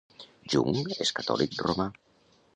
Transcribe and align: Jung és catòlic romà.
Jung 0.53 0.79
és 1.07 1.13
catòlic 1.21 1.63
romà. 1.69 1.89